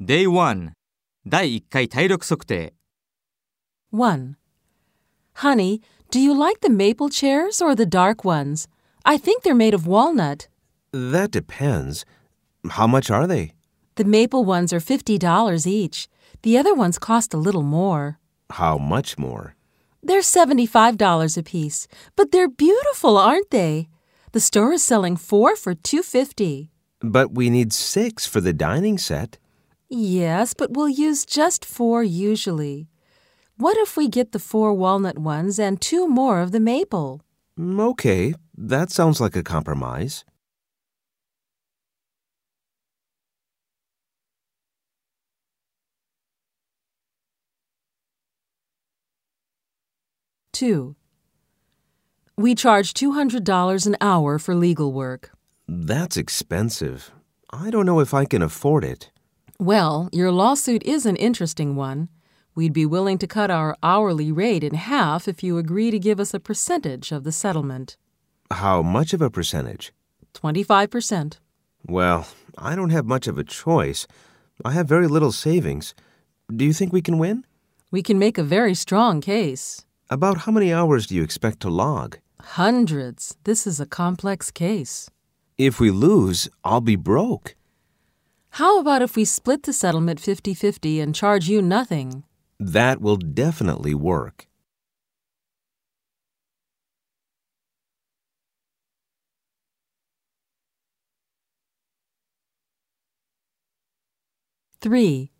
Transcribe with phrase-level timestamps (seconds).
[0.00, 0.72] Day1
[1.24, 2.72] 第1回体力测定
[3.90, 4.36] 1.
[5.36, 8.68] Honey, do you like the maple chairs or the dark ones?
[9.06, 10.48] I think they're made of walnut.
[10.92, 12.04] That depends.
[12.68, 13.54] How much are they?
[13.94, 16.08] The maple ones are $50 each.
[16.42, 18.18] The other ones cost a little more.
[18.50, 19.56] How much more?
[20.02, 23.88] They're $75 apiece, but they're beautiful, aren't they?
[24.32, 26.70] The store is selling 4 for 250.
[27.00, 29.38] But we need six for the dining set.
[29.93, 32.87] Yes, but we'll use just 4 usually.
[33.57, 37.21] What if we get the 4 walnut ones and 2 more of the maple?
[37.59, 40.23] Mm, Okay, that sounds like a compromise.
[50.53, 50.95] Two.
[52.37, 55.31] We charge $200 an hour for legal work.
[55.67, 57.11] That's expensive.
[57.51, 59.10] I don't know if I can afford it.
[59.61, 62.09] Well, your lawsuit is an interesting one.
[62.55, 66.19] We'd be willing to cut our hourly rate in half if you agree to give
[66.19, 67.95] us a percentage of the settlement.
[68.49, 69.93] How much of a percentage?
[70.33, 71.37] 25%.
[71.85, 74.07] Well, I don't have much of a choice.
[74.65, 75.93] I have very little savings.
[76.49, 77.45] Do you think we can win?
[77.91, 79.85] We can make a very strong case.
[80.09, 82.17] About how many hours do you expect to log?
[82.39, 83.37] Hundreds.
[83.43, 85.11] This is a complex case.
[85.59, 87.53] If we lose, I'll be broke.
[88.55, 92.25] How about if we split the settlement 50 50 and charge you nothing?
[92.59, 94.47] That will definitely work.
[104.81, 105.31] Three.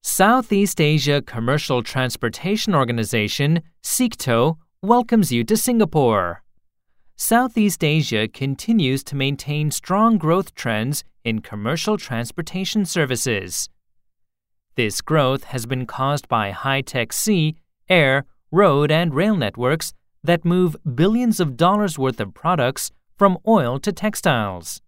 [0.00, 6.41] Southeast Asia Commercial Transportation Organization, SEACTO, welcomes you to Singapore.
[7.16, 13.68] Southeast Asia continues to maintain strong growth trends in commercial transportation services.
[14.74, 17.56] This growth has been caused by high tech sea,
[17.88, 19.92] air, road, and rail networks
[20.24, 24.80] that move billions of dollars worth of products from oil to textiles.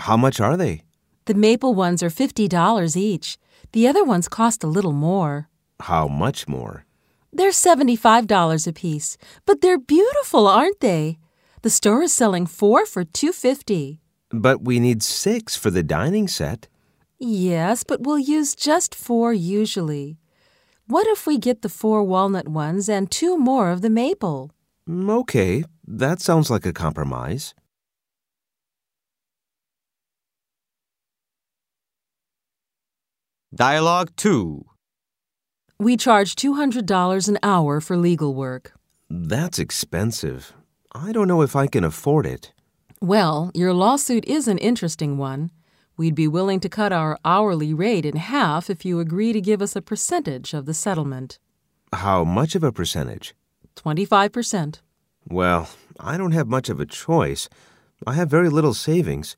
[0.00, 0.82] How much are they?
[1.30, 3.38] The maple ones are $50 each.
[3.70, 5.48] The other ones cost a little more.
[5.78, 6.86] How much more?
[7.32, 11.18] They're $75 apiece, but they're beautiful, aren't they?
[11.62, 14.00] The store is selling 4 for 250.
[14.30, 16.66] But we need six for the dining set.
[17.20, 20.18] Yes, but we'll use just 4 usually.
[20.88, 24.50] What if we get the 4 walnut ones and 2 more of the maple?
[24.90, 27.54] Okay, that sounds like a compromise.
[33.52, 34.64] Dialogue 2
[35.80, 38.72] We charge $200 an hour for legal work.
[39.08, 40.52] That's expensive.
[40.94, 42.52] I don't know if I can afford it.
[43.00, 45.50] Well, your lawsuit is an interesting one.
[45.96, 49.60] We'd be willing to cut our hourly rate in half if you agree to give
[49.60, 51.40] us a percentage of the settlement.
[51.92, 53.34] How much of a percentage?
[53.74, 54.78] 25%.
[55.28, 55.68] Well,
[55.98, 57.48] I don't have much of a choice.
[58.06, 59.34] I have very little savings.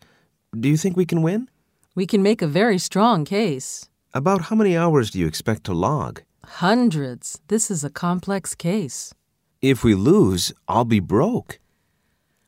[0.52, 1.48] Do you think we can win?
[1.94, 3.88] We can make a very strong case.
[4.14, 6.20] About how many hours do you expect to log?
[6.44, 7.40] Hundreds.
[7.48, 9.14] This is a complex case.
[9.62, 11.58] If we lose, I'll be broke.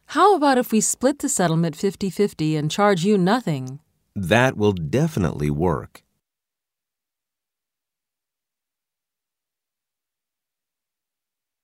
[0.09, 3.81] How about if we split the settlement 50 50 and charge you nothing?
[4.15, 6.03] That will definitely work.